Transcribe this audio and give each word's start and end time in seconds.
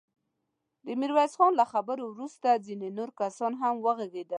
د 0.85 0.87
ميرويس 0.99 1.33
خان 1.37 1.51
له 1.59 1.65
خبرو 1.73 2.03
وروسته 2.09 2.61
ځينې 2.65 2.89
نور 2.97 3.09
کسان 3.19 3.51
هم 3.61 3.75
وغږېدل. 3.85 4.29